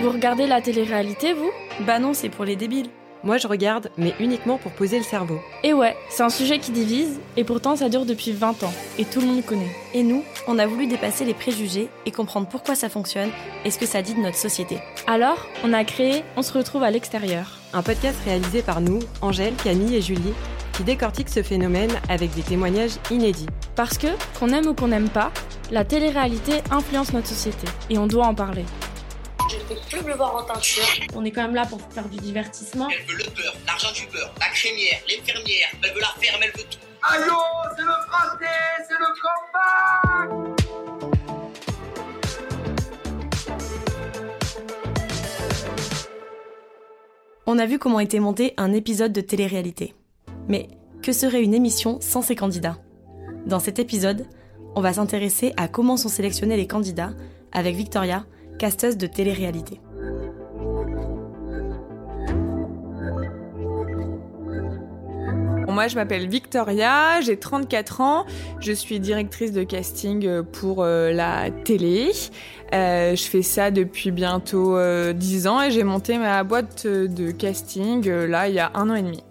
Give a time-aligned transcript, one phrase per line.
[0.00, 1.50] Vous regardez la télé-réalité, vous?
[1.80, 2.88] Bah non, c'est pour les débiles.
[3.22, 5.38] Moi, je regarde, mais uniquement pour poser le cerveau.
[5.62, 9.04] Et ouais, c'est un sujet qui divise, et pourtant ça dure depuis 20 ans, et
[9.04, 9.70] tout le monde connaît.
[9.92, 13.28] Et nous, on a voulu dépasser les préjugés et comprendre pourquoi ça fonctionne
[13.66, 14.78] et ce que ça dit de notre société.
[15.06, 17.58] Alors, on a créé On se retrouve à l'extérieur.
[17.74, 20.32] Un podcast réalisé par nous, Angèle, Camille et Julie,
[20.72, 23.48] qui décortique ce phénomène avec des témoignages inédits.
[23.76, 24.08] Parce que,
[24.38, 25.30] qu'on aime ou qu'on n'aime pas,
[25.70, 28.64] la télé-réalité influence notre société, et on doit en parler.
[29.50, 30.84] Je ne peux plus me voir en teinture.
[31.16, 32.88] On est quand même là pour faire du divertissement.
[32.88, 36.52] Elle veut le beurre, l'argent du beurre, la crémière, l'infirmière, elle veut la ferme, elle
[36.52, 36.78] veut tout.
[37.02, 37.34] Allô,
[37.76, 38.46] c'est le français,
[38.88, 40.60] c'est le combat
[47.46, 49.94] On a vu comment était monté un épisode de télé-réalité.
[50.46, 50.68] Mais
[51.02, 52.78] que serait une émission sans ces candidats?
[53.46, 54.28] Dans cet épisode,
[54.76, 57.14] on va s'intéresser à comment sont sélectionnés les candidats
[57.50, 58.24] avec Victoria,
[58.60, 59.80] casteuse de télé-réalité.
[65.66, 68.26] Moi, je m'appelle Victoria, j'ai 34 ans,
[68.60, 72.10] je suis directrice de casting pour euh, la télé.
[72.74, 77.30] Euh, je fais ça depuis bientôt euh, 10 ans et j'ai monté ma boîte de
[77.30, 79.22] casting euh, là il y a un an et demi.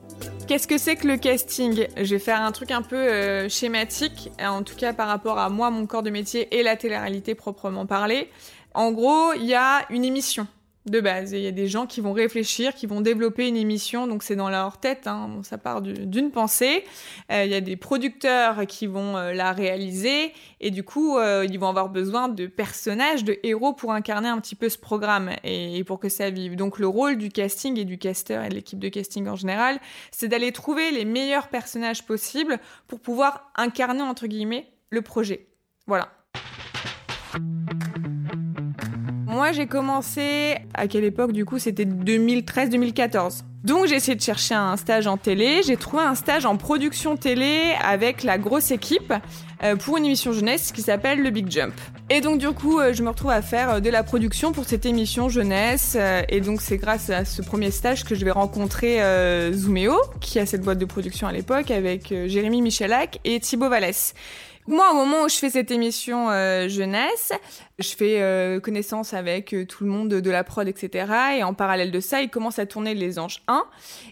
[0.50, 1.86] Qu'est-ce que c'est que le casting?
[1.96, 5.48] Je vais faire un truc un peu euh, schématique, en tout cas par rapport à
[5.50, 8.30] moi, mon corps de métier et la télé-réalité proprement parlée.
[8.74, 10.48] En gros, il y a une émission
[10.86, 11.34] de base.
[11.34, 14.36] Il y a des gens qui vont réfléchir, qui vont développer une émission, donc c'est
[14.36, 16.84] dans leur tête, hein, ça part du- d'une pensée.
[17.32, 21.46] Euh, il y a des producteurs qui vont euh, la réaliser, et du coup, euh,
[21.48, 25.32] ils vont avoir besoin de personnages, de héros pour incarner un petit peu ce programme
[25.44, 26.56] et, et pour que ça vive.
[26.56, 29.80] Donc le rôle du casting et du casteur et de l'équipe de casting en général,
[30.12, 35.48] c'est d'aller trouver les meilleurs personnages possibles pour pouvoir incarner, entre guillemets, le projet.
[35.86, 36.10] Voilà.
[39.30, 43.44] Moi, j'ai commencé à quelle époque du coup C'était 2013-2014.
[43.64, 45.62] Donc j'ai essayé de chercher un stage en télé.
[45.68, 49.14] J'ai trouvé un stage en production télé avec la grosse équipe
[49.64, 51.76] euh, pour une émission jeunesse qui s'appelle le Big Jump.
[52.10, 54.66] Et donc du coup, euh, je me retrouve à faire euh, de la production pour
[54.66, 55.96] cette émission jeunesse.
[56.30, 59.00] et donc c'est grâce à ce premier stage que je vais rencontrer
[59.54, 64.16] Zooméo, qui a cette boîte de production à l'époque, avec Jérémy Michelac et Thibaut Vallès.
[64.70, 67.34] Moi, au moment où je fais cette émission euh, jeunesse,
[67.80, 71.12] je fais euh, connaissance avec euh, tout le monde de, la prod, etc.
[71.40, 73.66] Et en parallèle de ça, il commence à tourner Les Anges 1.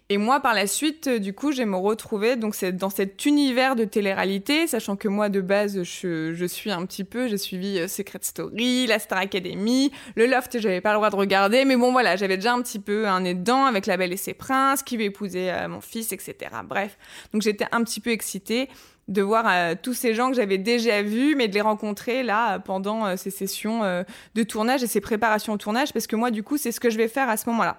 [0.10, 3.76] Et moi, par la suite, du coup, je vais me retrouver donc dans cet univers
[3.76, 8.22] de télé-réalité, sachant que moi, de base, je, suis un petit peu, j'ai suivi Secret
[8.24, 12.16] Story, la Star Academy, le Loft, j'avais pas le droit de regarder, mais bon, voilà,
[12.16, 14.98] j'avais déjà un petit peu un nez dedans avec La Belle et ses Princes, qui
[14.98, 16.36] va épouser mon fils, etc.
[16.68, 16.98] Bref,
[17.32, 18.70] donc j'étais un petit peu excitée
[19.08, 22.60] de voir euh, tous ces gens que j'avais déjà vus, mais de les rencontrer là
[22.60, 24.04] pendant euh, ces sessions euh,
[24.36, 26.90] de tournage et ces préparations au tournage, parce que moi, du coup, c'est ce que
[26.90, 27.78] je vais faire à ce moment-là.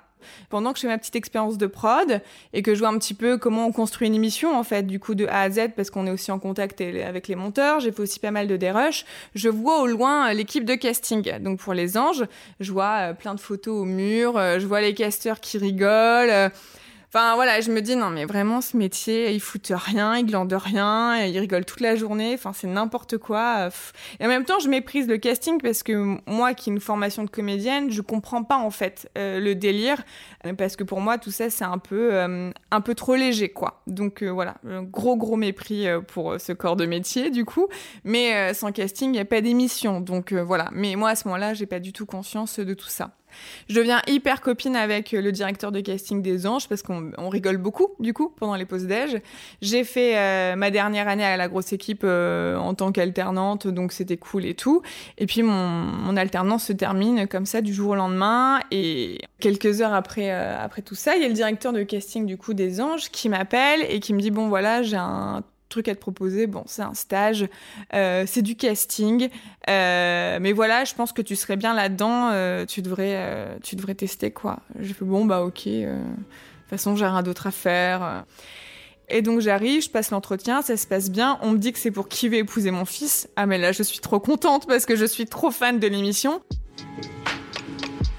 [0.48, 2.20] Pendant que je fais ma petite expérience de prod
[2.52, 4.98] et que je vois un petit peu comment on construit une émission, en fait, du
[5.00, 7.92] coup, de A à Z, parce qu'on est aussi en contact avec les monteurs, j'ai
[7.92, 11.38] fait aussi pas mal de dérush, je vois au loin euh, l'équipe de casting.
[11.40, 12.24] Donc, pour les anges,
[12.60, 16.50] je vois euh, plein de photos au mur, euh, je vois les casteurs qui rigolent.
[17.10, 20.52] Enfin voilà, je me dis non mais vraiment ce métier, ils foutent rien, ils glandent
[20.52, 23.60] rien, ils rigolent toute la journée, enfin c'est n'importe quoi.
[23.60, 23.70] euh.
[24.20, 27.24] Et en même temps, je méprise le casting parce que moi qui ai une formation
[27.24, 30.02] de comédienne, je comprends pas en fait euh, le délire
[30.44, 32.12] euh, parce que pour moi tout ça c'est un peu
[32.70, 33.80] un peu trop léger quoi.
[33.86, 37.68] Donc voilà, un gros gros mépris pour ce corps de métier du coup,
[38.04, 40.02] mais sans casting, il y a pas d'émission.
[40.02, 43.12] Donc voilà, mais moi à ce moment-là, j'ai pas du tout conscience de tout ça.
[43.68, 47.56] Je deviens hyper copine avec le directeur de casting des Anges parce qu'on on rigole
[47.56, 49.20] beaucoup du coup pendant les pauses déj.
[49.62, 53.92] J'ai fait euh, ma dernière année à la grosse équipe euh, en tant qu'alternante, donc
[53.92, 54.82] c'était cool et tout.
[55.18, 59.94] Et puis mon, alternance se termine comme ça du jour au lendemain et quelques heures
[59.94, 62.80] après euh, après tout ça, il y a le directeur de casting du coup des
[62.80, 66.46] Anges qui m'appelle et qui me dit bon voilà j'ai un truc à te proposer.
[66.46, 67.46] Bon, c'est un stage,
[67.92, 69.28] c'est du casting,
[69.68, 72.30] mais voilà, je pense que tu serais bien là-dedans.
[72.66, 74.60] tu devrais, tu devrais tester quoi.
[74.80, 75.68] J'ai fait bon bah ok.
[76.68, 78.02] De toute façon, j'ai rien d'autre à faire.
[78.02, 78.20] euh.
[79.08, 81.38] Et donc j'arrive, je passe l'entretien, ça se passe bien.
[81.40, 83.26] On me dit que c'est pour qui veut épouser mon fils.
[83.36, 86.42] Ah mais là, je suis trop contente parce que je suis trop fan de l'émission.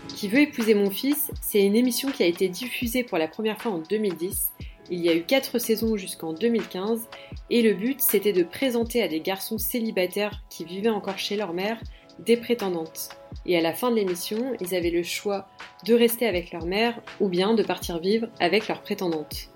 [0.07, 3.62] Qui veut épouser mon fils, c'est une émission qui a été diffusée pour la première
[3.62, 4.48] fois en 2010.
[4.90, 7.07] Il y a eu 4 saisons jusqu'en 2015
[7.52, 11.54] et le but c'était de présenter à des garçons célibataires qui vivaient encore chez leur
[11.54, 11.80] mère
[12.25, 13.10] des prétendantes.
[13.45, 15.48] Et à la fin de l'émission, ils avaient le choix
[15.86, 19.50] de rester avec leur mère ou bien de partir vivre avec leur prétendante.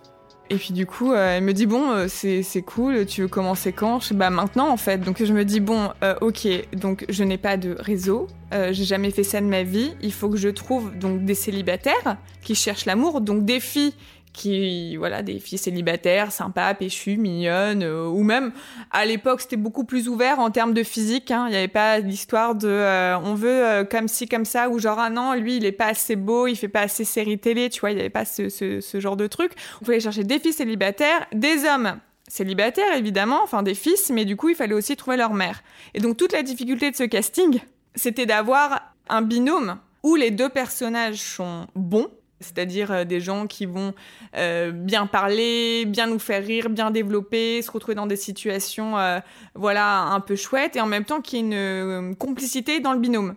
[0.50, 3.72] Et puis du coup, euh, elle me dit bon, euh, c'est cool, tu veux commencer
[3.72, 4.02] quand?
[4.02, 5.00] Je dis, Bah maintenant en fait.
[5.00, 9.10] Donc je me dis bon, euh, ok, donc je n'ai pas de réseau, j'ai jamais
[9.10, 9.96] fait ça de ma vie.
[10.02, 13.94] Il faut que je trouve donc des célibataires qui cherchent l'amour, donc des filles
[14.34, 18.52] qui voilà des filles célibataires sympas péchues mignonnes euh, ou même
[18.92, 21.46] à l'époque c'était beaucoup plus ouvert en termes de physique hein.
[21.48, 24.80] il n'y avait pas l'histoire de euh, on veut euh, comme ci comme ça ou
[24.80, 27.70] genre ah non lui il est pas assez beau il fait pas assez série télé
[27.70, 29.52] tu vois il n'y avait pas ce, ce, ce genre de truc
[29.82, 34.36] on pouvait chercher des filles célibataires des hommes célibataires évidemment enfin des fils mais du
[34.36, 35.62] coup il fallait aussi trouver leur mère
[35.94, 37.60] et donc toute la difficulté de ce casting
[37.96, 42.10] c'était d'avoir un binôme où les deux personnages sont bons
[42.44, 43.94] c'est-à-dire euh, des gens qui vont
[44.36, 49.20] euh, bien parler, bien nous faire rire, bien développer, se retrouver dans des situations euh,
[49.56, 53.00] voilà un peu chouettes et en même temps qu'il y ait une complicité dans le
[53.00, 53.36] binôme.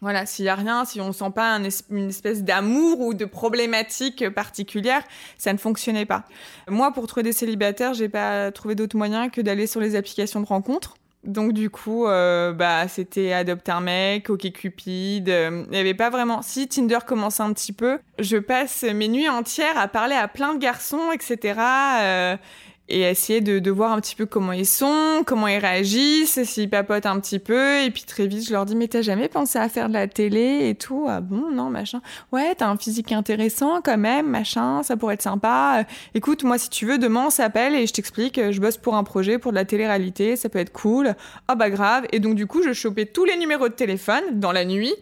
[0.00, 1.58] Voilà, s'il y a rien, si on sent pas
[1.90, 5.02] une espèce d'amour ou de problématique particulière,
[5.38, 6.24] ça ne fonctionnait pas.
[6.68, 10.40] Moi, pour trouver des célibataires, j'ai pas trouvé d'autre moyen que d'aller sur les applications
[10.40, 10.96] de rencontres.
[11.24, 15.28] Donc du coup, euh, bah c'était adopter un mec, OkCupid.
[15.28, 16.42] euh, Il y avait pas vraiment.
[16.42, 20.54] Si Tinder commence un petit peu, je passe mes nuits entières à parler à plein
[20.54, 22.38] de garçons, etc.
[22.88, 26.68] et essayer de, de voir un petit peu comment ils sont, comment ils réagissent, s'ils
[26.68, 27.82] papotent un petit peu.
[27.82, 30.06] Et puis très vite, je leur dis mais t'as jamais pensé à faire de la
[30.06, 31.06] télé et tout?
[31.08, 31.50] Ah bon?
[31.50, 32.02] Non machin.
[32.32, 34.82] Ouais, t'as un physique intéressant quand même, machin.
[34.82, 35.78] Ça pourrait être sympa.
[35.80, 35.84] Euh,
[36.14, 38.38] Écoute, moi si tu veux, demain on s'appelle et je t'explique.
[38.38, 40.36] euh, Je bosse pour un projet pour de la télé-réalité.
[40.36, 41.14] Ça peut être cool.
[41.48, 42.04] Ah bah grave.
[42.12, 44.94] Et donc du coup, je chopais tous les numéros de téléphone dans la nuit.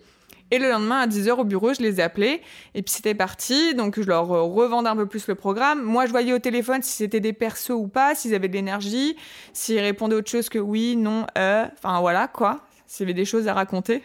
[0.53, 2.43] Et le lendemain, à 10h au bureau, je les appelais.
[2.75, 3.75] Et puis c'était parti.
[3.75, 5.83] Donc je leur euh, revendais un peu plus le programme.
[5.83, 9.17] Moi, je voyais au téléphone si c'était des persos ou pas, s'ils avaient de l'énergie,
[9.55, 11.65] s'ils répondaient autre chose que oui, non, euh.
[11.79, 12.61] Enfin voilà, quoi.
[12.87, 14.03] S'il y avait des choses à raconter.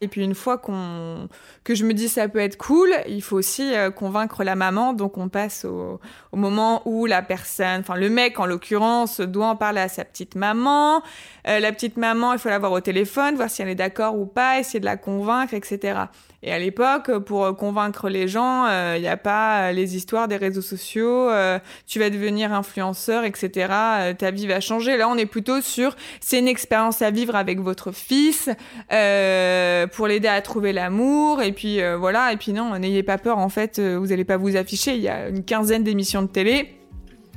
[0.00, 1.28] Et puis une fois qu'on
[1.64, 4.92] que je me dis ça peut être cool, il faut aussi euh, convaincre la maman.
[4.92, 6.00] Donc on passe au,
[6.32, 10.36] moment où la personne, enfin le mec en l'occurrence, doit en parler à sa petite
[10.36, 11.02] maman.
[11.48, 14.16] Euh, la petite maman, il faut la voir au téléphone, voir si elle est d'accord
[14.16, 16.02] ou pas, essayer de la convaincre, etc.
[16.44, 19.96] Et à l'époque, pour euh, convaincre les gens, euh, il n'y a pas euh, les
[19.96, 23.66] histoires des réseaux sociaux, euh, tu vas devenir influenceur, etc.
[23.72, 24.96] euh, ta vie va changer.
[24.96, 28.50] Là, on est plutôt sur c'est une expérience à vivre avec votre fils
[28.92, 31.42] euh, pour l'aider à trouver l'amour.
[31.42, 32.32] Et puis euh, voilà.
[32.32, 33.38] Et puis non, n'ayez pas peur.
[33.38, 34.94] En fait, euh, vous n'allez pas vous afficher.
[34.94, 36.77] Il y a une quinzaine d'émissions de télé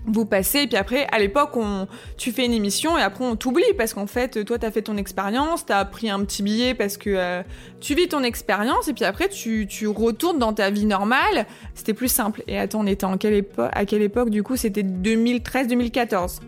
[0.06, 1.88] vous passez et puis après à l'époque on
[2.18, 4.98] tu fais une émission et après on t'oublie parce qu'en fait toi t'as fait ton
[4.98, 7.44] expérience t'as pris un petit billet parce que euh,
[7.80, 11.46] tu vis ton expérience et puis après tu, retournes dans ta vie normale.
[11.74, 12.44] C'était plus simple.
[12.48, 16.40] Et attends on était à quelle époque du coup c'était 2013 2014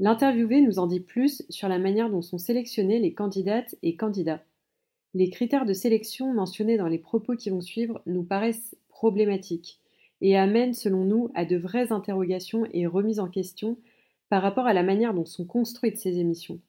[0.00, 4.40] L'interviewé nous en dit plus sur la manière dont sont sélectionnés les candidates et candidats.
[5.14, 9.80] Les critères de sélection mentionnés dans les propos qui vont suivre nous paraissent problématiques
[10.20, 13.78] et amènent, selon nous, à de vraies interrogations et remises en question
[14.28, 16.60] par rapport à la manière dont sont construites ces émissions.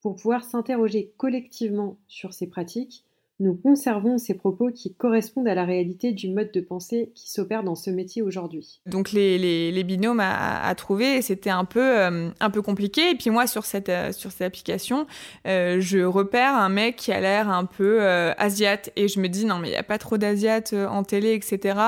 [0.00, 3.04] Pour pouvoir s'interroger collectivement sur ces pratiques,
[3.40, 7.64] nous conservons ces propos qui correspondent à la réalité du mode de pensée qui s'opère
[7.64, 8.80] dans ce métier aujourd'hui.
[8.86, 13.10] donc les, binômes à, trouver c'était un peu euh, un peu compliqué.
[13.10, 15.06] Et puis moi sur cette euh, sur cette application
[15.46, 18.02] euh, je repère un mec qui a l'air un peu
[18.36, 18.90] asiate.
[18.96, 21.78] Et je me dis non mais il y a pas trop d'asiates en télé etc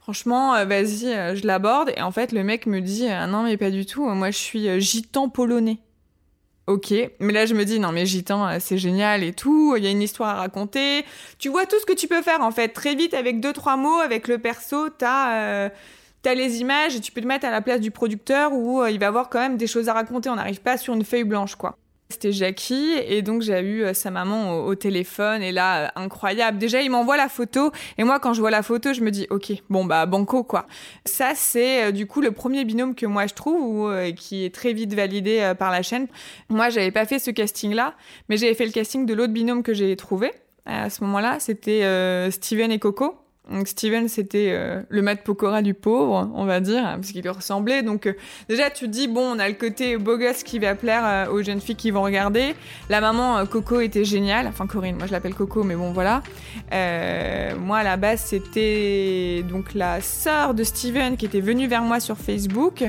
[0.00, 1.92] franchement vas-y je l'aborde.
[1.96, 4.04] Et en fait le mec me dit non mais pas du tout.
[4.04, 5.78] Moi je suis gitan polonais
[6.68, 9.82] Ok, mais là je me dis non mais gitan euh, c'est génial et tout, il
[9.82, 11.04] y a une histoire à raconter.
[11.38, 13.76] Tu vois tout ce que tu peux faire en fait très vite avec deux trois
[13.76, 15.68] mots avec le perso, t'as euh,
[16.22, 18.90] t'as les images et tu peux te mettre à la place du producteur où euh,
[18.92, 20.30] il va avoir quand même des choses à raconter.
[20.30, 21.81] On n'arrive pas sur une feuille blanche quoi.
[22.12, 26.58] C'était Jackie et donc j'ai eu euh, sa maman au, téléphone et là euh, incroyable.
[26.58, 29.26] Déjà il m'envoie la photo et moi quand je vois la photo je me dis
[29.30, 30.66] ok bon bah banco quoi.
[31.06, 34.54] Ça c'est euh, du coup le premier binôme que moi je trouve ou, qui est
[34.54, 36.06] très vite validé par la chaîne.
[36.50, 37.94] Moi j'avais pas fait ce casting là
[38.28, 40.32] mais j'avais fait le casting de l'autre binôme que j'ai trouvé.
[40.66, 43.21] À ce moment-là c'était Steven et Coco.
[43.50, 47.28] Donc Steven, c'était euh, le Matt Pokora du pauvre, on va dire, parce qu'il lui
[47.28, 47.82] ressemblait.
[47.82, 48.14] Donc euh,
[48.48, 51.42] déjà, tu dis, bon, on a le côté beau gosse qui va plaire euh, aux
[51.42, 52.54] jeunes filles qui vont regarder.
[52.88, 54.46] La maman Coco était géniale.
[54.46, 56.22] Enfin, Corinne, moi je l'appelle Coco, mais bon, voilà.
[56.70, 61.98] Moi, à la base, c'était donc la sœur de Steven qui était venue vers moi
[61.98, 62.84] sur Facebook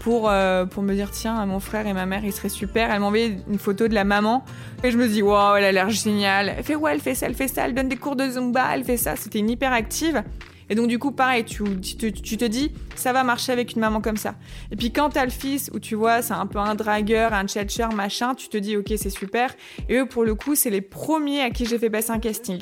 [0.00, 2.90] pour, euh, pour me dire, tiens, mon frère et ma mère, ils seraient super.
[2.90, 4.44] Elle m'a envoyé une photo de la maman.
[4.84, 6.54] Et je me dis, waouh, elle a l'air géniale.
[6.56, 8.70] Elle fait, ouais, elle fait ça, elle fait ça, elle donne des cours de Zumba,
[8.74, 9.16] elle fait ça.
[9.16, 10.22] C'était une hyper active.
[10.70, 13.72] Et donc, du coup, pareil, tu, tu, te- tu te dis, ça va marcher avec
[13.72, 14.34] une maman comme ça.
[14.70, 17.46] Et puis, quand t'as le fils, où tu vois, c'est un peu un dragueur, un
[17.46, 19.54] tchatcher, machin, tu te dis, ok, c'est super.
[19.88, 22.58] Et eux, pour le coup, c'est les premiers à qui j'ai fait passer un casting.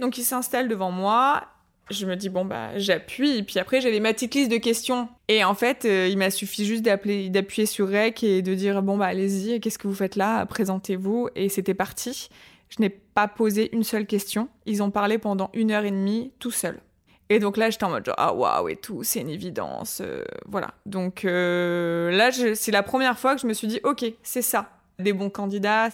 [0.00, 1.44] Donc il s'installe devant moi.
[1.90, 5.44] Je me dis bon bah j'appuie puis après j'avais ma petite liste de questions et
[5.44, 8.96] en fait euh, il m'a suffi juste d'appeler d'appuyer sur rec et de dire bon
[8.96, 10.46] bah allez-y qu'est-ce que vous faites là?
[10.46, 12.30] Présentez-vous et c'était parti.
[12.70, 14.48] Je n'ai pas posé une seule question.
[14.66, 16.80] Ils ont parlé pendant une heure et demie tout seul.
[17.30, 20.00] Et donc là, j'étais en mode ah waouh et tout, c'est une évidence.
[20.04, 20.74] euh, voilà.
[20.84, 24.70] Donc euh, là, c'est la première fois que je me suis dit, ok, c'est ça.
[24.98, 25.88] Des bons candidats.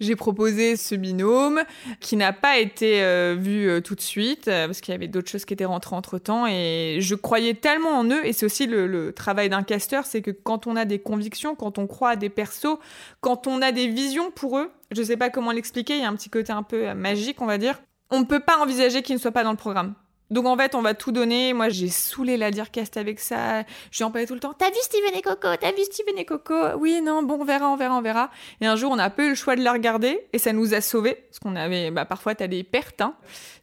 [0.00, 1.62] J'ai proposé ce binôme
[2.00, 5.08] qui n'a pas été euh, vu euh, tout de suite euh, parce qu'il y avait
[5.08, 8.46] d'autres choses qui étaient rentrées entre temps et je croyais tellement en eux et c'est
[8.46, 11.86] aussi le, le travail d'un casteur, c'est que quand on a des convictions, quand on
[11.86, 12.78] croit à des persos,
[13.20, 16.08] quand on a des visions pour eux, je sais pas comment l'expliquer, il y a
[16.08, 19.16] un petit côté un peu magique on va dire, on ne peut pas envisager qu'ils
[19.16, 19.94] ne soient pas dans le programme.
[20.30, 21.52] Donc en fait, on va tout donner.
[21.52, 23.64] Moi, j'ai saoulé la Dircast avec ça.
[23.90, 24.54] Je en parlais tout le temps.
[24.56, 25.48] T'as vu Steven et Coco?
[25.58, 26.54] T'as vu Steven et Coco?
[26.78, 28.30] Oui, non, bon, on verra, on verra, on verra.
[28.60, 30.74] Et un jour, on a peu eu le choix de la regarder et ça nous
[30.74, 31.14] a sauvés.
[31.14, 33.00] Parce qu'on avait, bah, parfois, t'as des pertes.
[33.00, 33.14] Hein.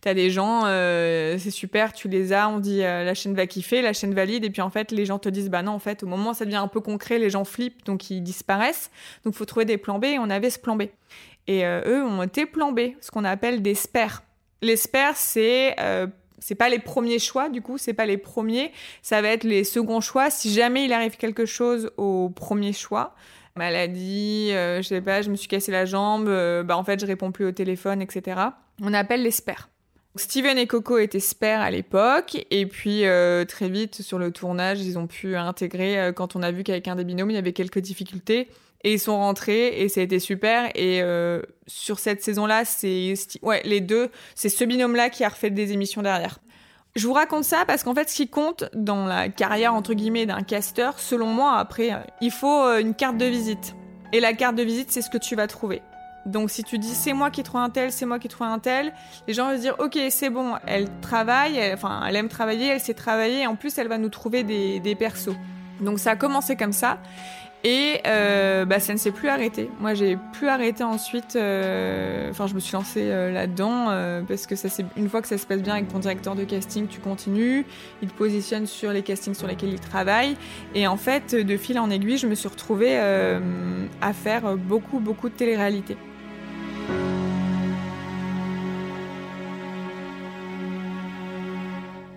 [0.01, 3.47] T'as des gens, euh, c'est super, tu les as, on dit euh, la chaîne va
[3.47, 4.45] kiffer, la chaîne valide.
[4.45, 6.33] Et puis en fait, les gens te disent, bah non, en fait, au moment où
[6.33, 8.91] ça devient un peu concret, les gens flippent, donc ils disparaissent.
[9.23, 10.83] Donc faut trouver des plans B et on avait ce plan B.
[11.47, 14.23] Et euh, eux ont été plan B, ce qu'on appelle des spares.
[14.61, 15.75] Les spares, c'est
[16.39, 19.63] c'est pas les premiers choix du coup, c'est pas les premiers, ça va être les
[19.63, 23.15] seconds choix si jamais il arrive quelque chose au premier choix.
[23.55, 26.99] Maladie, euh, je sais pas, je me suis cassé la jambe, euh, bah en fait
[26.99, 28.41] je réponds plus au téléphone, etc.
[28.81, 29.69] On appelle les spares.
[30.17, 34.81] Steven et Coco étaient spares à l'époque, et puis euh, très vite sur le tournage,
[34.81, 37.37] ils ont pu intégrer, euh, quand on a vu qu'avec un des binômes, il y
[37.37, 38.47] avait quelques difficultés,
[38.85, 43.15] et ils sont rentrés, et ça a été super, et euh, sur cette saison-là, c'est
[43.41, 46.37] ouais, les deux, c'est ce binôme-là qui a refait des émissions derrière.
[46.95, 50.25] Je vous raconte ça parce qu'en fait, ce qui compte dans la carrière entre guillemets
[50.25, 53.75] d'un casteur, selon moi, après, euh, il faut euh, une carte de visite.
[54.13, 55.81] Et la carte de visite, c'est ce que tu vas trouver.
[56.25, 58.57] Donc si tu dis c'est moi qui trouve un tel, c'est moi qui trouve un
[58.59, 58.93] tel,
[59.27, 62.67] les gens vont se dire ok c'est bon, elle travaille, elle- enfin elle aime travailler,
[62.67, 65.35] elle sait travailler, en plus elle va nous trouver des, des persos.
[65.81, 66.97] Donc ça a commencé comme ça.
[67.67, 69.71] Et euh, bah, ça ne s'est plus arrêté.
[69.79, 71.35] Moi, j'ai plus arrêté ensuite.
[71.35, 75.19] euh, Enfin, je me suis lancée euh, là-dedans euh, parce que ça, c'est une fois
[75.23, 77.65] que ça se passe bien avec ton directeur de casting, tu continues.
[78.03, 80.37] Il te positionne sur les castings sur lesquels il travaille.
[80.75, 83.39] Et en fait, de fil en aiguille, je me suis retrouvée euh,
[83.99, 85.97] à faire beaucoup, beaucoup de télé-réalité.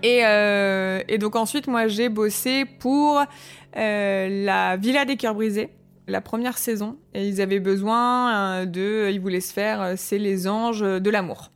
[0.02, 3.20] Et, euh, et donc ensuite, moi, j'ai bossé pour
[3.76, 5.70] euh, la Villa des Cœurs Brisés,
[6.06, 6.96] la première saison.
[7.14, 9.10] Et ils avaient besoin euh, de...
[9.10, 11.50] Ils voulaient se faire, euh, c'est les anges de l'amour.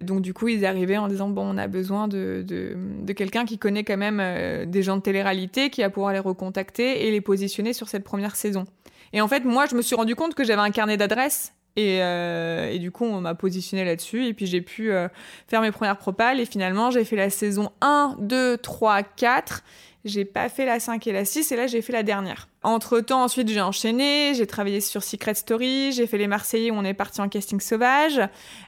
[0.00, 3.44] Donc du coup, ils arrivaient en disant, bon, on a besoin de, de, de quelqu'un
[3.44, 7.10] qui connaît quand même euh, des gens de télé-réalité, qui va pouvoir les recontacter et
[7.10, 8.64] les positionner sur cette première saison.
[9.12, 11.52] Et en fait, moi, je me suis rendu compte que j'avais un carnet d'adresses.
[11.80, 14.26] Et, euh, et du coup, on m'a positionné là-dessus.
[14.26, 15.08] Et puis, j'ai pu euh,
[15.48, 16.40] faire mes premières propales.
[16.40, 19.62] Et finalement, j'ai fait la saison 1, 2, 3, 4.
[20.04, 21.52] J'ai pas fait la 5 et la 6.
[21.52, 22.48] Et là, j'ai fait la dernière.
[22.62, 24.34] Entre-temps, ensuite, j'ai enchaîné.
[24.34, 25.92] J'ai travaillé sur Secret Story.
[25.92, 28.20] J'ai fait Les Marseillais où on est parti en casting sauvage.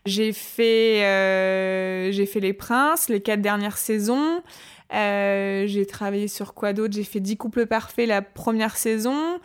[0.06, 4.42] J'ai fait, euh, j'ai fait Les Princes, les quatre dernières saisons.
[4.90, 6.92] J'ai travaillé sur quoi d'autre?
[6.92, 9.38] J'ai fait 10 couples parfaits la première saison.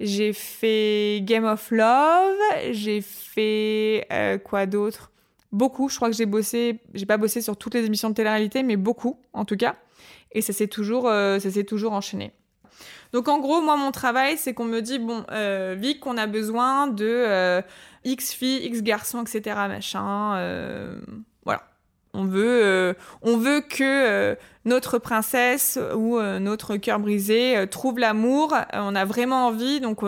[0.00, 2.36] J'ai fait Game of Love.
[2.72, 5.10] J'ai fait euh, quoi d'autre?
[5.52, 5.88] Beaucoup.
[5.88, 6.80] Je crois que j'ai bossé.
[6.94, 9.76] J'ai pas bossé sur toutes les émissions de télé-réalité, mais beaucoup en tout cas.
[10.32, 12.32] Et ça s'est toujours, euh, ça s'est toujours enchaîné.
[13.12, 16.26] Donc en gros, moi mon travail, c'est qu'on me dit bon, euh, Vic, on a
[16.26, 17.62] besoin de
[18.02, 19.54] X filles, X garçons, etc.
[19.68, 20.98] Machin.
[22.14, 22.94] Euh.
[23.22, 28.54] On veut, que euh, notre princesse ou euh, notre cœur brisé trouve l'amour.
[28.72, 30.00] On a vraiment envie, donc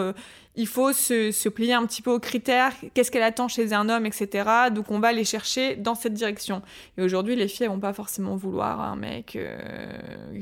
[0.54, 2.72] il faut se, plier un petit peu aux critères.
[2.94, 4.48] Qu'est-ce qu'elle attend chez un homme, etc.
[4.72, 6.62] Donc on va les chercher dans cette direction.
[6.96, 9.38] Et aujourd'hui, les filles, elles vont pas forcément vouloir un mec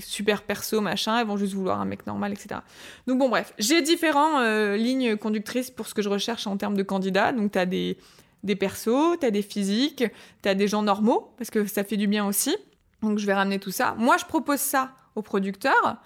[0.00, 1.18] super perso, machin.
[1.18, 2.60] Elles vont juste vouloir un mec normal, etc.
[3.06, 6.82] Donc bon, bref, j'ai différentes lignes conductrices pour ce que je recherche en termes de
[6.82, 7.32] candidats.
[7.32, 7.96] Donc t'as des
[8.44, 10.04] des persos, t'as des physiques,
[10.42, 12.56] t'as des gens normaux, parce que ça fait du bien aussi.
[13.02, 13.94] Donc je vais ramener tout ça.
[13.98, 15.96] Moi, je propose ça au producteur,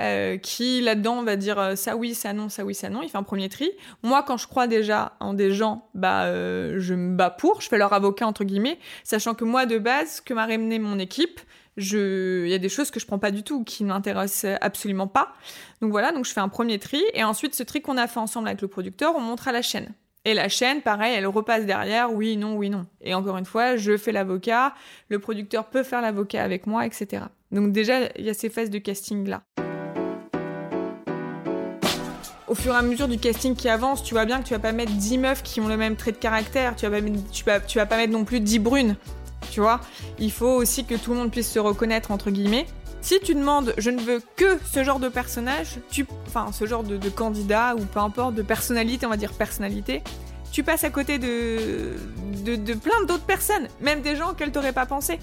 [0.00, 3.02] euh, qui là-dedans va dire euh, ça oui, ça non, ça oui, ça non.
[3.02, 3.70] Il fait un premier tri.
[4.04, 7.68] Moi, quand je crois déjà en des gens, bah, euh, je me bats pour, je
[7.68, 11.40] fais leur avocat entre guillemets, sachant que moi, de base, que m'a ramené mon équipe,
[11.76, 12.44] je...
[12.44, 15.32] il y a des choses que je prends pas du tout, qui m'intéressent absolument pas.
[15.80, 18.20] Donc voilà, donc je fais un premier tri, et ensuite ce tri qu'on a fait
[18.20, 19.92] ensemble avec le producteur, on montre à la chaîne.
[20.28, 22.84] Et la chaîne, pareil, elle repasse derrière, oui, non, oui, non.
[23.00, 24.74] Et encore une fois, je fais l'avocat,
[25.08, 27.22] le producteur peut faire l'avocat avec moi, etc.
[27.50, 29.42] Donc déjà, il y a ces phases de casting-là.
[32.46, 34.58] au fur et à mesure du casting qui avance, tu vois bien que tu vas
[34.58, 37.74] pas mettre 10 meufs qui ont le même trait de caractère, tu vas pas mettre,
[37.74, 38.96] vas pas mettre non plus 10 brunes,
[39.50, 39.80] tu vois.
[40.18, 42.66] Il faut aussi que tout le monde puisse se reconnaître, entre guillemets.
[43.00, 46.82] Si tu demandes, je ne veux que ce genre de personnage, tu, enfin, ce genre
[46.82, 50.02] de, candidat, ou peu importe, de personnalité, on va dire personnalité,
[50.50, 51.94] tu passes à côté de,
[52.44, 55.20] de, plein d'autres personnes, même des gens auxquels t'aurais pas pensé.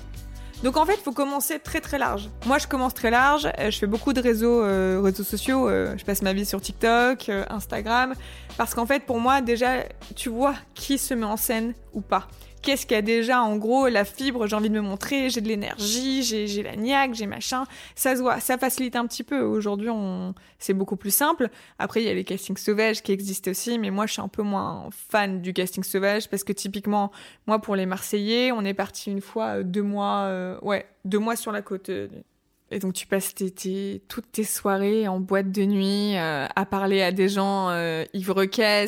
[0.64, 2.30] Donc en fait, il faut commencer très très large.
[2.46, 3.46] Moi, je commence très large.
[3.60, 5.68] euh, Je fais beaucoup de réseaux, euh, réseaux sociaux.
[5.68, 8.16] euh, je passe ma vie sur TikTok, Instagram,
[8.58, 9.84] parce qu'en fait, pour moi, déjà,
[10.16, 12.30] tu vois qui se met en scène ou pas.
[12.66, 15.48] Qu'est-ce qui a déjà, en gros, la fibre, j'ai envie de me montrer, j'ai de
[15.48, 17.66] l'énergie, j'ai j'ai la niaque, j'ai machin.
[17.94, 19.40] Ça se voit, ça facilite un petit peu.
[19.42, 20.34] Aujourd'hui, on...
[20.58, 21.50] c'est beaucoup plus simple.
[21.78, 24.30] Après, il y a les castings sauvages qui existent aussi, mais moi, je suis un
[24.30, 27.12] peu moins fan du casting sauvage parce que typiquement,
[27.46, 31.20] moi, pour les Marseillais, on est parti une fois euh, deux mois, euh, ouais, deux
[31.20, 31.92] mois sur la côte.
[32.72, 36.66] Et donc tu passes tes, tes- toutes tes soirées en boîte de nuit euh, à
[36.66, 38.04] parler à des gens euh,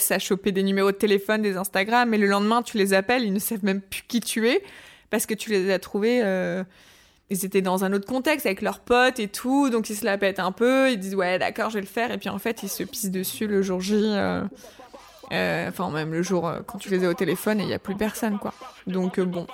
[0.09, 3.33] à choper des numéros de téléphone, des Instagram, et le lendemain tu les appelles, ils
[3.33, 4.63] ne savent même plus qui tu es
[5.09, 6.21] parce que tu les as trouvés.
[6.23, 6.63] euh,
[7.29, 10.17] ils étaient dans un autre contexte avec leurs potes et tout, donc ils se la
[10.17, 12.63] pètent un peu, ils disent ouais d'accord je vais le faire, et puis en fait
[12.63, 13.95] ils se pissent dessus le jour J.
[13.95, 14.43] euh,
[15.29, 17.95] Enfin, même le jour quand tu les as au téléphone et il n'y a plus
[17.97, 18.53] personne, quoi.
[18.87, 19.45] Donc, bon.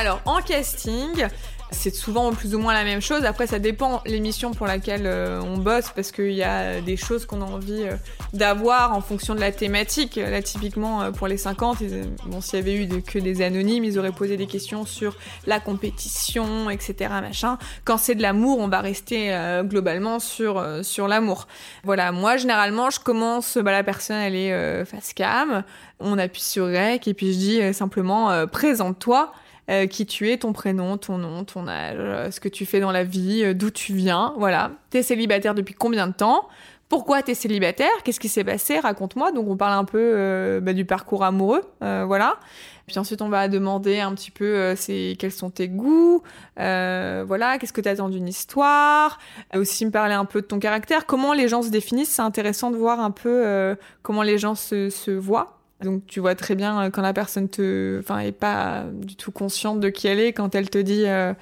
[0.00, 1.26] Alors, en casting,
[1.72, 3.26] c'est souvent plus ou moins la même chose.
[3.26, 7.26] Après, ça dépend l'émission pour laquelle euh, on bosse parce qu'il y a des choses
[7.26, 7.96] qu'on a envie euh,
[8.32, 10.16] d'avoir en fonction de la thématique.
[10.16, 13.84] Là, typiquement, euh, pour les 50, ils- bon, s'il y avait eu que des anonymes,
[13.84, 15.14] ils auraient posé des questions sur
[15.46, 16.94] la compétition, etc.
[17.20, 17.58] Machin.
[17.84, 21.46] Quand c'est de l'amour, on va rester globalement sur, sur l'amour.
[21.84, 25.62] Voilà, moi, généralement, je commence, bah, la personne, elle est face cam,
[25.98, 29.32] on appuie sur REC et puis je dis simplement, présente-toi
[29.70, 32.80] euh, qui tu es, ton prénom, ton nom, ton âge, euh, ce que tu fais
[32.80, 34.72] dans la vie, euh, d'où tu viens, voilà.
[34.90, 36.48] T'es célibataire depuis combien de temps?
[36.88, 37.88] Pourquoi t'es célibataire?
[38.02, 38.80] Qu'est-ce qui s'est passé?
[38.80, 39.30] Raconte-moi.
[39.30, 42.40] Donc on parle un peu bah, du parcours amoureux, voilà.
[42.88, 44.74] Puis ensuite on va demander un petit peu
[45.16, 46.24] quels sont tes goûts,
[46.56, 49.20] voilà, qu'est-ce que t'attends d'une histoire?
[49.54, 52.10] Aussi me parler un peu de ton caractère, comment les gens se définissent?
[52.10, 55.59] C'est intéressant de voir un peu comment les gens se voient.
[55.82, 59.32] Donc tu vois très bien euh, quand la personne te, enfin, est pas du tout
[59.32, 61.32] consciente de qui elle est quand elle te dit euh,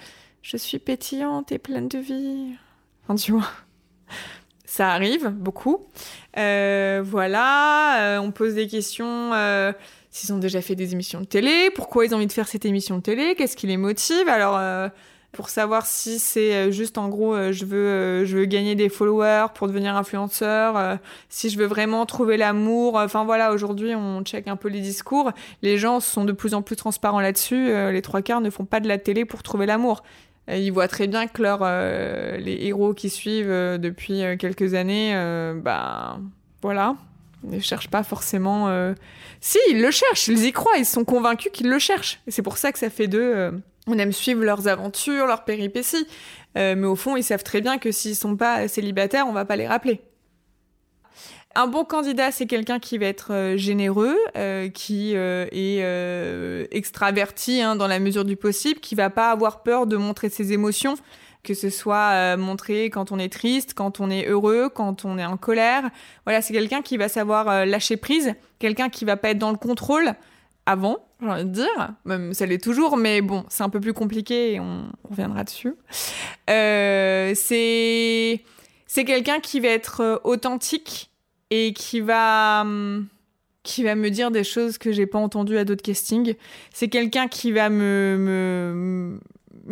[0.42, 2.54] je suis pétillante et pleine de vie.
[3.04, 3.50] Enfin tu vois,
[4.64, 5.86] ça arrive beaucoup.
[6.36, 9.34] Euh, voilà, euh, on pose des questions.
[9.34, 9.72] Euh,
[10.10, 12.64] S'ils ont déjà fait des émissions de télé, pourquoi ils ont envie de faire cette
[12.64, 14.26] émission de télé, qu'est-ce qui les motive?
[14.28, 14.88] Alors euh,
[15.32, 18.74] pour savoir si c'est euh, juste en gros euh, je veux euh, je veux gagner
[18.74, 22.96] des followers pour devenir influenceur si je veux vraiment trouver l'amour.
[22.96, 25.32] Enfin voilà aujourd'hui on check un peu les discours.
[25.62, 27.72] Les gens sont de plus en plus transparents là-dessus.
[27.92, 30.02] Les trois quarts ne font pas de la télé pour trouver l'amour.
[30.48, 35.14] Ils voient très bien que leurs euh, les héros qui suivent depuis quelques années
[35.62, 36.18] bah
[36.62, 36.96] voilà
[37.44, 38.94] ne cherchent pas forcément euh,
[39.40, 42.42] si ils le cherchent ils y croient ils sont convaincus qu'ils le cherchent et c'est
[42.42, 43.52] pour ça que ça fait d'eux euh,
[43.90, 46.06] on aime suivre leurs aventures, leurs péripéties.
[46.58, 49.46] Euh, mais au fond, ils savent très bien que s'ils sont pas célibataires, on va
[49.46, 50.02] pas les rappeler.
[51.54, 54.14] Un bon candidat, c'est quelqu'un qui va être généreux,
[54.74, 59.96] qui est extraverti hein, dans la mesure du possible, qui va pas avoir peur de
[59.96, 60.96] montrer ses émotions,
[61.48, 65.16] que ce soit euh, montré quand on est triste, quand on est heureux, quand on
[65.16, 65.88] est en colère.
[66.26, 69.50] Voilà, c'est quelqu'un qui va savoir euh, lâcher prise, quelqu'un qui va pas être dans
[69.50, 70.12] le contrôle
[70.66, 71.94] avant, j'ai envie de dire.
[72.04, 75.72] Même ça l'est toujours, mais bon, c'est un peu plus compliqué et on, reviendra dessus.
[76.50, 81.10] Euh, c'est quelqu'un qui va être authentique
[81.48, 83.06] et qui va hum,
[83.62, 86.34] qui va me dire des choses que j'ai pas entendues à d'autres castings.
[86.74, 89.18] C'est quelqu'un qui va me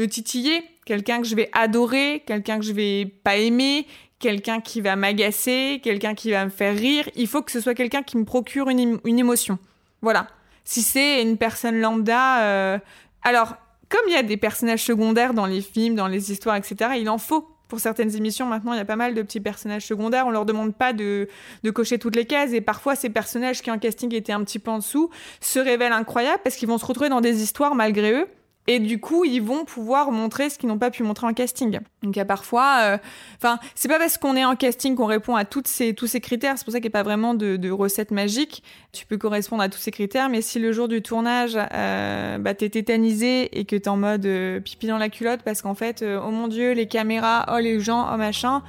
[0.08, 3.86] titiller, quelqu'un que je vais adorer, quelqu'un que je vais pas aimer,
[4.18, 7.06] quelqu'un qui va m'agacer, quelqu'un qui va me faire rire.
[7.14, 9.58] Il faut que ce soit quelqu'un qui me procure une, une émotion.
[10.00, 10.28] Voilà.
[10.64, 12.78] Si c'est une personne lambda, euh,
[13.22, 13.56] alors
[13.88, 17.08] comme il y a des personnages secondaires dans les films, dans les histoires, etc., il
[17.10, 17.48] en faut.
[17.68, 20.26] Pour certaines émissions, maintenant, il y a pas mal de petits personnages secondaires.
[20.28, 21.28] On leur demande pas de,
[21.64, 22.52] de cocher toutes les cases.
[22.52, 25.92] Et parfois, ces personnages qui en casting étaient un petit peu en dessous se révèlent
[25.92, 28.28] incroyables parce qu'ils vont se retrouver dans des histoires malgré eux.
[28.66, 31.78] Et du coup, ils vont pouvoir montrer ce qu'ils n'ont pas pu montrer en casting.
[32.02, 32.98] Donc, il y a parfois, euh,
[33.36, 36.20] enfin, c'est pas parce qu'on est en casting qu'on répond à toutes ces, tous ces
[36.20, 36.58] critères.
[36.58, 38.62] C'est pour ça qu'il n'y a pas vraiment de, de recette magique.
[38.92, 42.54] Tu peux correspondre à tous ces critères, mais si le jour du tournage, euh, bah,
[42.54, 46.02] t'es tétanisé et que t'es en mode euh, pipi dans la culotte parce qu'en fait,
[46.02, 48.62] euh, oh mon dieu, les caméras, oh les gens, oh machin.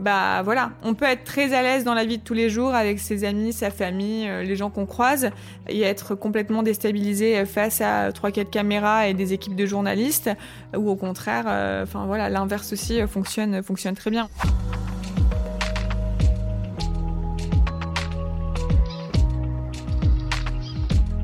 [0.00, 2.74] Bah voilà, on peut être très à l'aise dans la vie de tous les jours
[2.74, 5.30] avec ses amis, sa famille, euh, les gens qu'on croise,
[5.68, 10.30] et être complètement déstabilisé face à trois quatre caméras et des équipes de journalistes,
[10.76, 14.28] ou au contraire, euh, enfin voilà, l'inverse aussi fonctionne fonctionne très bien.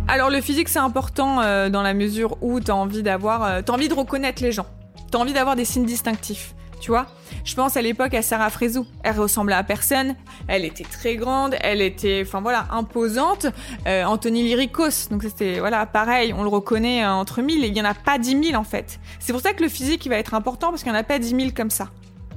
[0.09, 3.73] Alors le physique c'est important euh, dans la mesure où t'as envie d'avoir, euh, t'as
[3.73, 4.67] envie de reconnaître les gens,
[5.11, 6.55] t'as envie d'avoir des signes distinctifs.
[6.81, 7.07] Tu vois
[7.45, 8.87] Je pense à l'époque à Sarah Frézou.
[9.03, 10.15] Elle ressemblait à personne.
[10.47, 11.57] Elle était très grande.
[11.61, 13.47] Elle était, enfin voilà, imposante.
[13.87, 15.09] Euh, Anthony Lyricos.
[15.11, 16.33] Donc c'était, voilà, pareil.
[16.37, 17.65] On le reconnaît euh, entre mille.
[17.65, 19.01] Et il y en a pas dix mille en fait.
[19.19, 21.19] C'est pour ça que le physique va être important parce qu'il y en a pas
[21.19, 21.89] dix mille comme ça.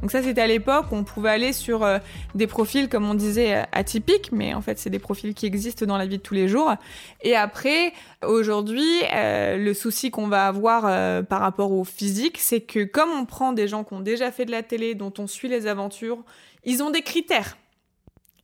[0.01, 1.99] Donc ça, c'était à l'époque où on pouvait aller sur euh,
[2.35, 5.85] des profils, comme on disait, euh, atypiques, mais en fait, c'est des profils qui existent
[5.85, 6.73] dans la vie de tous les jours.
[7.21, 7.93] Et après,
[8.25, 10.83] aujourd'hui, euh, le souci qu'on va avoir
[11.25, 14.45] par rapport au physique, c'est que comme on prend des gens qui ont déjà fait
[14.45, 16.23] de la télé, dont on suit les aventures,
[16.63, 17.57] ils ont des critères.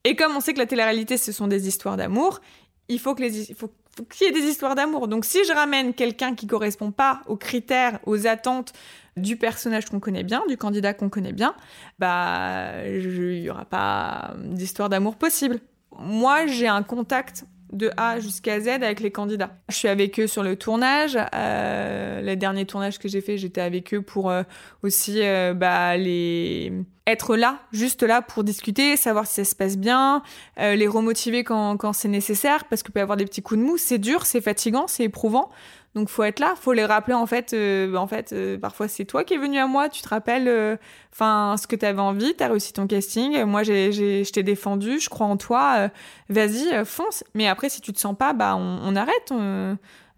[0.04, 2.42] Et comme on sait que la télé-réalité, ce sont des histoires d'amour,
[2.88, 3.56] il faut que les, il
[4.04, 5.08] qu'il y ait des histoires d'amour.
[5.08, 8.74] Donc si je ramène quelqu'un qui correspond pas aux critères, aux attentes
[9.18, 11.56] du personnage qu'on connaît bien, du candidat qu'on connaît bien,
[12.00, 15.60] bah il y aura pas d'histoire d'amour possible.
[15.98, 19.58] Moi, j'ai un contact de A jusqu'à Z avec les candidats.
[19.70, 21.18] Je suis avec eux sur le tournage.
[21.34, 24.44] Euh, les derniers tournages que j'ai fait, j'étais avec eux pour euh,
[24.84, 26.72] aussi euh, bah, les
[27.08, 30.24] être là, juste là pour discuter, savoir si ça se passe bien,
[30.60, 33.60] euh, les remotiver quand, quand c'est nécessaire, parce qu'il peut y avoir des petits coups
[33.60, 33.78] de mou.
[33.78, 35.50] C'est dur, c'est fatigant, c'est éprouvant.
[35.96, 37.54] Donc faut être là, faut les rappeler en fait.
[37.54, 40.50] Euh, en fait, euh, parfois c'est toi qui es venu à moi, tu te rappelles,
[40.50, 40.76] euh,
[41.14, 43.44] enfin ce que tu avais envie, t'as réussi ton casting.
[43.46, 45.90] Moi j'ai, j'ai, je t'ai défendu, je crois en toi.
[46.30, 47.24] vas-y, fonce.
[47.34, 49.32] Mais après si tu te sens pas, bah on, on arrête.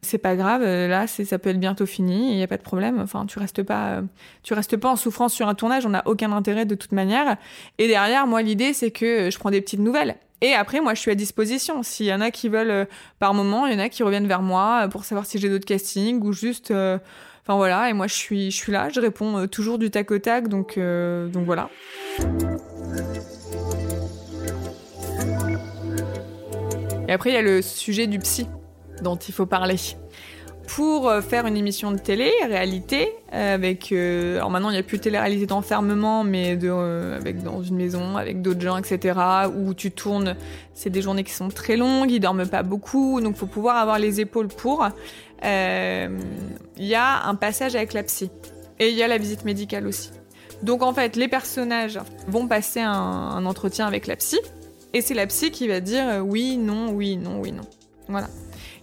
[0.01, 2.63] C'est pas grave, là c'est, ça peut être bientôt fini, il y a pas de
[2.63, 2.99] problème.
[2.99, 4.01] Enfin tu restes pas,
[4.43, 7.37] tu restes pas en souffrance sur un tournage, on n'a aucun intérêt de toute manière.
[7.77, 10.15] Et derrière moi l'idée c'est que je prends des petites nouvelles.
[10.41, 11.81] Et après, moi, je suis à disposition.
[11.81, 12.85] S'il y en a qui veulent, euh,
[13.19, 15.49] par moment, il y en a qui reviennent vers moi euh, pour savoir si j'ai
[15.49, 16.69] d'autres castings ou juste.
[16.69, 16.99] Euh,
[17.43, 20.19] enfin voilà, et moi, je suis, je suis là, je réponds toujours du tac au
[20.19, 21.69] tac, donc, donc voilà.
[27.07, 28.47] Et après, il y a le sujet du psy
[29.01, 29.77] dont il faut parler
[30.67, 33.91] pour euh, faire une émission de télé, réalité, euh, avec...
[33.91, 36.51] Euh, alors maintenant, il n'y a plus de télé-réalité d'enfermement, mais
[37.15, 39.17] avec, dans une maison, avec d'autres gens, etc.,
[39.55, 40.35] où tu tournes,
[40.73, 43.97] c'est des journées qui sont très longues, ils dorment pas beaucoup, donc faut pouvoir avoir
[43.97, 44.87] les épaules pour.
[45.43, 46.09] Il
[46.77, 48.29] y a un passage avec la psy.
[48.79, 50.11] Et il y a la visite médicale aussi.
[50.61, 54.37] Donc en fait, les personnages vont passer un entretien avec la psy,
[54.93, 57.63] et c'est la psy qui va dire oui, non, oui, non, oui, non.
[58.07, 58.27] Voilà.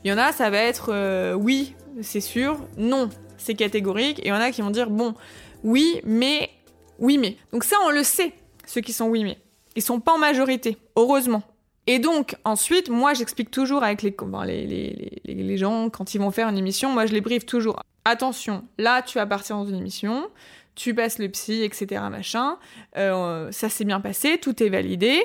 [0.05, 4.19] Il y en a, ça va être euh, oui, c'est sûr, non, c'est catégorique.
[4.21, 5.15] Et il y en a qui vont dire bon,
[5.63, 6.51] oui, mais,
[6.99, 7.37] oui, mais.
[7.53, 8.35] Donc ça, on le sait,
[8.67, 9.39] ceux qui sont oui, mais.
[9.77, 11.43] Ils sont pas en majorité, heureusement.
[11.87, 14.15] Et donc, ensuite, moi, j'explique toujours avec les,
[14.47, 17.83] les, les, les, gens, quand ils vont faire une émission, moi, je les briefe toujours.
[18.05, 20.29] Attention, là, tu vas partir dans une émission,
[20.75, 22.59] tu passes le psy, etc., machin.
[22.97, 25.23] Euh, ça s'est bien passé, tout est validé.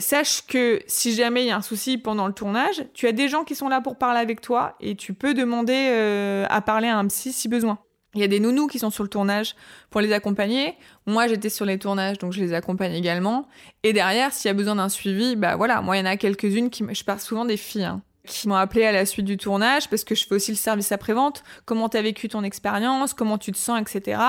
[0.00, 3.28] Sache que si jamais il y a un souci pendant le tournage, tu as des
[3.28, 6.86] gens qui sont là pour parler avec toi et tu peux demander euh, à parler
[6.86, 7.78] à un psy si besoin.
[8.14, 9.54] Il y a des nounous qui sont sur le tournage
[9.90, 10.76] pour les accompagner.
[11.06, 13.48] Moi, j'étais sur les tournages, donc je les accompagne également.
[13.82, 16.16] Et derrière, s'il y a besoin d'un suivi, bah voilà, moi, il y en a
[16.16, 19.36] quelques-unes qui, je parle souvent des filles, hein qui m'ont appelé à la suite du
[19.36, 21.42] tournage parce que je fais aussi le service après-vente.
[21.64, 24.20] Comment t'as vécu ton expérience, comment tu te sens, etc.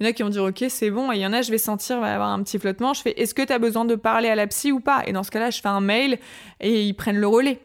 [0.00, 1.42] Il y en a qui vont dire ok c'est bon et il y en a
[1.42, 2.94] je vais sentir va y avoir un petit flottement.
[2.94, 5.02] Je fais est-ce que t'as besoin de parler à la psy ou pas?
[5.06, 6.18] Et dans ce cas-là je fais un mail
[6.60, 7.60] et ils prennent le relais.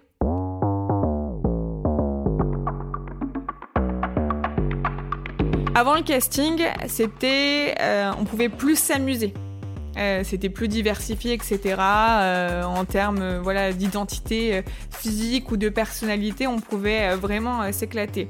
[5.76, 9.32] Avant le casting, c'était, euh, on pouvait plus s'amuser.
[9.98, 11.76] Euh, c'était plus diversifié, etc.
[11.80, 18.28] Euh, en termes euh, voilà, d'identité physique ou de personnalité, on pouvait vraiment s'éclater.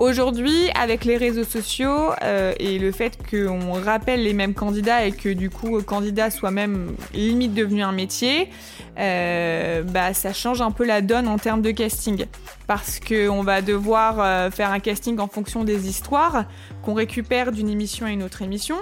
[0.00, 2.10] Aujourd'hui, avec les réseaux sociaux
[2.58, 6.96] et le fait qu'on rappelle les mêmes candidats et que du coup, candidat soit même
[7.12, 8.50] limite devenu un métier,
[8.96, 12.26] bah, ça change un peu la donne en termes de casting.
[12.66, 16.44] Parce qu'on va devoir faire un casting en fonction des histoires
[16.82, 18.76] qu'on récupère d'une émission à une autre émission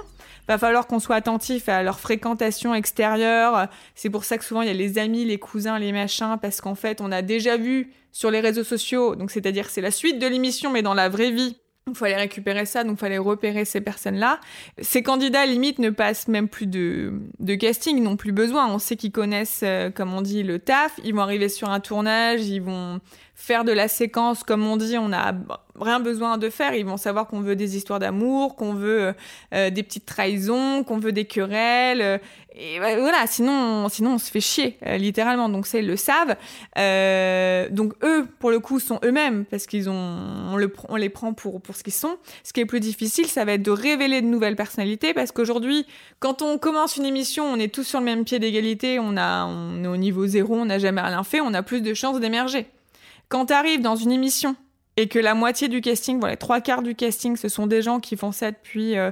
[0.47, 3.67] va falloir qu'on soit attentif à leur fréquentation extérieure.
[3.95, 6.61] C'est pour ça que souvent il y a les amis, les cousins, les machins, parce
[6.61, 10.19] qu'en fait on a déjà vu sur les réseaux sociaux, donc c'est-à-dire c'est la suite
[10.19, 11.57] de l'émission, mais dans la vraie vie.
[11.89, 14.39] Il fallait récupérer ça, donc il fallait repérer ces personnes-là.
[14.81, 18.73] Ces candidats, limite, ne passent même plus de, de casting, n'ont plus besoin.
[18.73, 20.97] On sait qu'ils connaissent, euh, comme on dit, le taf.
[21.03, 23.01] Ils vont arriver sur un tournage, ils vont
[23.43, 25.35] faire de la séquence, comme on dit, on n'a
[25.77, 26.75] rien besoin de faire.
[26.75, 29.13] Ils vont savoir qu'on veut des histoires d'amour, qu'on veut
[29.53, 32.01] euh, des petites trahisons, qu'on veut des querelles.
[32.01, 32.17] euh,
[32.55, 35.49] et voilà, sinon, sinon on se fait chier, euh, littéralement.
[35.49, 36.37] Donc ça, ils le savent.
[36.77, 40.53] Euh, donc eux, pour le coup, sont eux-mêmes parce qu'ils ont,
[40.87, 42.15] on les prend pour pour ce qu'ils sont.
[42.45, 45.85] Ce qui est plus difficile, ça va être de révéler de nouvelles personnalités parce qu'aujourd'hui,
[46.19, 48.99] quand on commence une émission, on est tous sur le même pied d'égalité.
[48.99, 51.81] On a, on est au niveau zéro, on n'a jamais rien fait, on a plus
[51.81, 52.67] de chances d'émerger.
[53.33, 54.55] Quand tu arrives dans une émission
[54.95, 57.81] et que la moitié du casting, voilà, les trois quarts du casting, ce sont des
[57.81, 59.09] gens qui font ça depuis euh,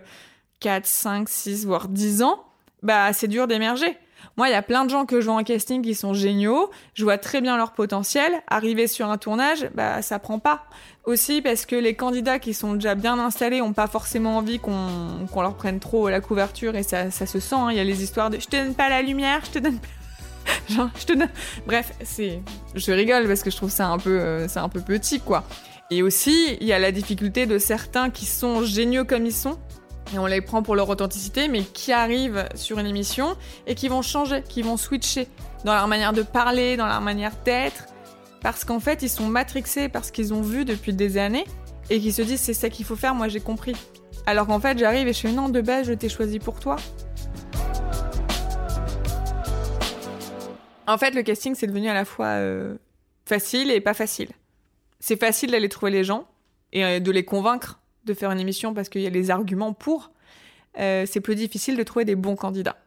[0.59, 2.43] 4, 5, 6, voire 10 ans,
[2.83, 3.97] bah c'est dur d'émerger.
[4.37, 6.69] Moi, il y a plein de gens que je vois en casting qui sont géniaux,
[6.93, 8.31] je vois très bien leur potentiel.
[8.45, 10.65] Arriver sur un tournage, bah ça prend pas.
[11.05, 15.25] Aussi parce que les candidats qui sont déjà bien installés ont pas forcément envie qu'on
[15.35, 17.55] leur prenne trop la couverture et ça, ça se sent.
[17.55, 17.71] hein.
[17.71, 19.79] Il y a les histoires de je te donne pas la lumière, je te donne
[19.79, 19.87] pas
[20.69, 21.13] Genre, je te.
[21.65, 22.41] Bref, c'est...
[22.75, 25.43] Je rigole parce que je trouve ça un peu, euh, c'est un peu petit, quoi.
[25.89, 29.57] Et aussi, il y a la difficulté de certains qui sont géniaux comme ils sont,
[30.13, 33.35] et on les prend pour leur authenticité, mais qui arrivent sur une émission
[33.67, 35.27] et qui vont changer, qui vont switcher
[35.65, 37.85] dans leur manière de parler, dans leur manière d'être,
[38.41, 41.45] parce qu'en fait, ils sont matrixés par ce qu'ils ont vu depuis des années,
[41.89, 43.75] et qui se disent c'est ça qu'il faut faire, moi j'ai compris.
[44.25, 46.77] Alors qu'en fait, j'arrive et je fais non, de base, je t'ai choisi pour toi.
[50.87, 52.77] En fait, le casting, c'est devenu à la fois euh,
[53.25, 54.29] facile et pas facile.
[54.99, 56.27] C'est facile d'aller trouver les gens
[56.73, 59.73] et euh, de les convaincre de faire une émission parce qu'il y a les arguments
[59.73, 60.11] pour.
[60.79, 62.77] Euh, c'est plus difficile de trouver des bons candidats.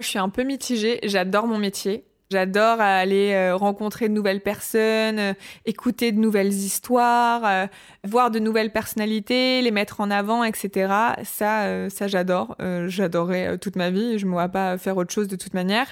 [0.00, 2.04] Je suis un peu mitigée, j'adore mon métier.
[2.32, 5.34] J'adore aller euh, rencontrer de nouvelles personnes, euh,
[5.66, 7.66] écouter de nouvelles histoires, euh,
[8.04, 10.90] voir de nouvelles personnalités, les mettre en avant, etc.
[11.24, 12.56] Ça, ça j'adore.
[12.86, 14.18] J'adorais toute ma vie.
[14.18, 15.88] Je me vois pas faire autre chose de toute manière.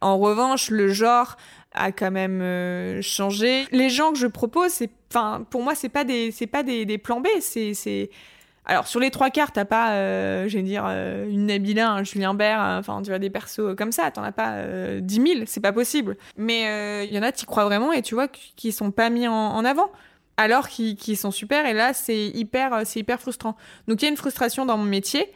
[0.00, 1.36] En revanche, le genre
[1.74, 3.66] a quand même changé.
[3.70, 6.98] Les gens que je propose, enfin, pour moi, c'est pas des, c'est pas des, des
[6.98, 7.28] plans B.
[7.40, 8.10] C'est, c'est,
[8.66, 12.02] alors sur les trois quarts, t'as pas, euh, je vais dire, euh, une Nabila, un
[12.02, 15.14] Julien Bert, euh, enfin tu vois des persos comme ça, t'en as pas euh, 10
[15.14, 16.16] 000, c'est pas possible.
[16.38, 19.28] Mais il y en a, t'y crois vraiment et tu vois qui sont pas mis
[19.28, 19.90] en, avant,
[20.36, 21.66] alors qu'ils sont super.
[21.66, 23.56] Et là, c'est hyper, euh, hyper frustrant.
[23.86, 25.30] Donc il y a une frustration dans mon métier.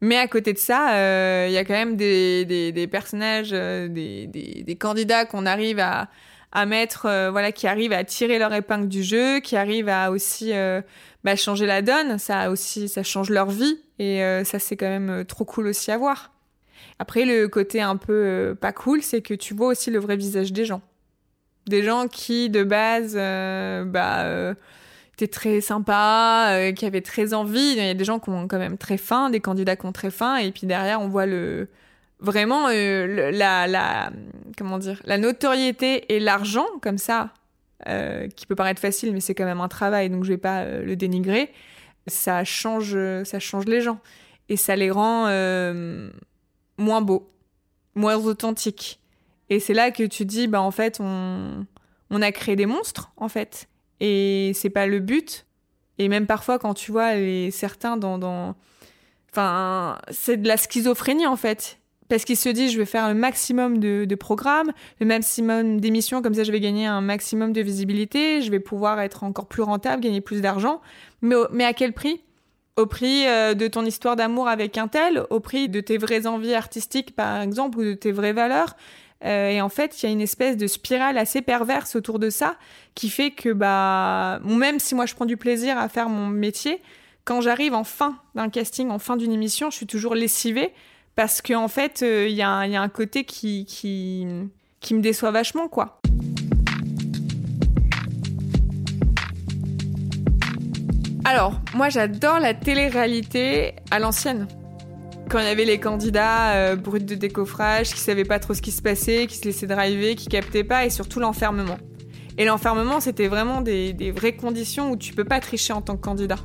[0.00, 3.88] Mais à côté de ça, euh, il y a quand même des, des, personnages, euh,
[3.88, 6.08] des, des candidats qu'on arrive à,
[6.54, 10.12] à mettre, euh, voilà, qui arrivent à tirer leur épingle du jeu, qui arrivent à
[10.12, 10.80] aussi euh,
[11.24, 12.18] bah, changer la donne.
[12.18, 15.90] Ça aussi, ça change leur vie et euh, ça c'est quand même trop cool aussi
[15.90, 16.30] à voir.
[17.00, 20.52] Après, le côté un peu pas cool, c'est que tu vois aussi le vrai visage
[20.52, 20.80] des gens,
[21.66, 24.54] des gens qui de base, bah
[25.14, 27.74] étaient très sympas, qui avaient très envie.
[27.76, 29.92] Il y a des gens qui ont quand même très faim, des candidats qui ont
[29.92, 31.68] très faim, et puis derrière on voit le
[32.20, 34.12] vraiment euh, la, la
[34.56, 37.30] comment dire la notoriété et l'argent comme ça
[37.88, 40.62] euh, qui peut paraître facile mais c'est quand même un travail donc je vais pas
[40.62, 41.52] euh, le dénigrer
[42.06, 43.98] ça change ça change les gens.
[44.50, 45.22] Et ça les rend
[46.76, 47.30] moins beaux
[47.94, 49.00] moins authentiques.
[49.48, 51.66] Et c'est là que tu dis bah en fait on
[52.10, 53.70] on a créé des monstres en fait.
[54.00, 55.46] Et c'est pas le but.
[55.96, 57.12] Et même parfois quand tu vois
[57.50, 58.54] certains dans dans
[59.34, 61.80] Enfin, c'est de la schizophrénie en fait.
[62.08, 66.34] Parce qu'ils se disent, je vais faire le maximum de, programmes, le maximum d'émissions, comme
[66.34, 70.02] ça je vais gagner un maximum de visibilité, je vais pouvoir être encore plus rentable,
[70.02, 70.80] gagner plus d'argent.
[71.22, 72.20] Mais à quel prix?
[72.76, 76.26] Au prix euh, de ton histoire d'amour avec un tel, au prix de tes vraies
[76.26, 78.76] envies artistiques par exemple, ou de tes vraies valeurs.
[79.24, 82.30] Euh, et en fait, il y a une espèce de spirale assez perverse autour de
[82.30, 82.56] ça
[82.94, 86.82] qui fait que, bah, même si moi je prends du plaisir à faire mon métier,
[87.24, 90.72] quand j'arrive en fin d'un casting, en fin d'une émission, je suis toujours lessivée
[91.16, 93.66] parce qu'en en fait, euh, il y, a un- côté qui
[94.26, 96.00] me déçoit vachement, quoi.
[101.26, 104.46] Alors, moi j'adore la télé-réalité à l'ancienne.
[105.30, 108.60] Quand il y avait les candidats euh, bruts de décoffrage, qui savaient pas trop ce
[108.60, 111.78] qui se passait, qui se laissaient driver, qui captaient pas, et surtout l'enfermement.
[112.36, 115.96] Et l'enfermement, c'était vraiment des, des vraies conditions où tu peux pas tricher en tant
[115.96, 116.36] que candidat.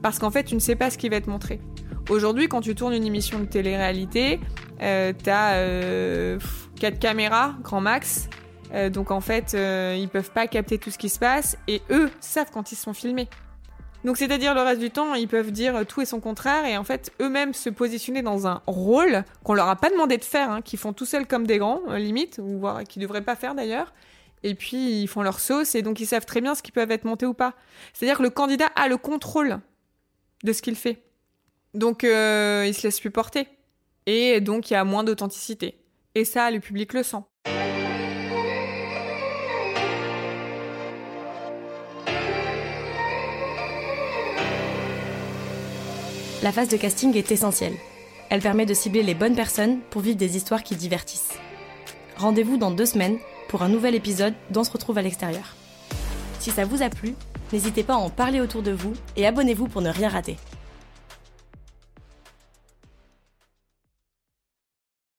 [0.00, 1.60] Parce qu'en fait, tu ne sais pas ce qui va être montré.
[2.10, 4.38] Aujourd'hui, quand tu tournes une émission de télé-réalité,
[4.82, 6.38] euh, t'as euh,
[6.78, 8.28] quatre caméras, grand max.
[8.74, 11.80] Euh, donc en fait, euh, ils peuvent pas capter tout ce qui se passe et
[11.90, 13.28] eux savent quand ils sont filmés.
[14.04, 16.84] Donc c'est-à-dire le reste du temps, ils peuvent dire tout et son contraire et en
[16.84, 20.60] fait eux-mêmes se positionner dans un rôle qu'on leur a pas demandé de faire, hein,
[20.60, 23.54] qu'ils font tout seuls comme des grands, euh, limite, ou voire qu'ils devraient pas faire
[23.54, 23.94] d'ailleurs.
[24.42, 26.90] Et puis ils font leur sauce et donc ils savent très bien ce qui peuvent
[26.90, 27.54] être montés ou pas.
[27.94, 29.60] C'est-à-dire que le candidat a le contrôle
[30.42, 31.03] de ce qu'il fait.
[31.74, 33.48] Donc, euh, ils se laissent plus porter.
[34.06, 35.76] Et donc, il y a moins d'authenticité.
[36.14, 37.16] Et ça, le public le sent.
[46.42, 47.72] La phase de casting est essentielle.
[48.28, 51.32] Elle permet de cibler les bonnes personnes pour vivre des histoires qui divertissent.
[52.16, 55.56] Rendez-vous dans deux semaines pour un nouvel épisode d'On se retrouve à l'extérieur.
[56.40, 57.14] Si ça vous a plu,
[57.52, 60.36] n'hésitez pas à en parler autour de vous et abonnez-vous pour ne rien rater.